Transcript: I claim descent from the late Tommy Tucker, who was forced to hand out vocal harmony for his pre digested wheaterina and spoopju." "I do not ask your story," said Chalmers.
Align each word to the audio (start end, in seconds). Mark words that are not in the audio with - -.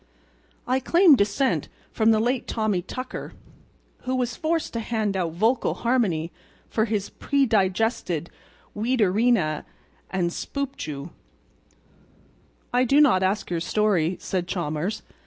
I 0.67 0.79
claim 0.79 1.15
descent 1.15 1.69
from 1.91 2.09
the 2.09 2.19
late 2.19 2.47
Tommy 2.47 2.81
Tucker, 2.81 3.33
who 3.99 4.15
was 4.15 4.35
forced 4.35 4.73
to 4.73 4.79
hand 4.79 5.15
out 5.15 5.33
vocal 5.33 5.75
harmony 5.75 6.31
for 6.67 6.85
his 6.85 7.11
pre 7.11 7.45
digested 7.45 8.31
wheaterina 8.75 9.63
and 10.09 10.31
spoopju." 10.31 11.11
"I 12.73 12.83
do 12.83 12.99
not 12.99 13.21
ask 13.21 13.51
your 13.51 13.59
story," 13.59 14.17
said 14.19 14.47
Chalmers. 14.47 15.03